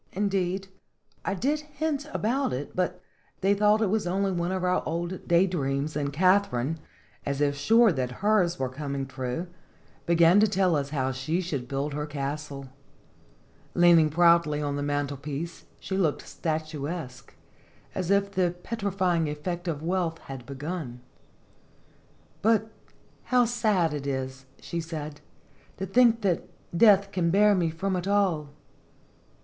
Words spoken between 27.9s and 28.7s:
it all."